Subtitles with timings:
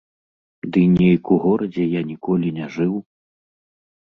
[0.77, 2.95] Ды нейк у горадзе я ніколі не жыў.